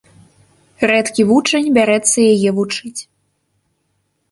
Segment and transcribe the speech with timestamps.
[0.91, 3.01] Рэдкі вучань бярэцца яе вучыць.